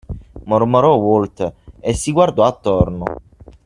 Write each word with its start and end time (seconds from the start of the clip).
mormorò 0.45 0.95
Walter 0.95 1.55
e 1.79 1.93
si 1.93 2.11
guardò 2.11 2.43
attorno. 2.43 3.03